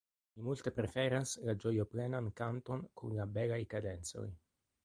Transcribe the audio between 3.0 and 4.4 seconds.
kun la belaj kadencoj.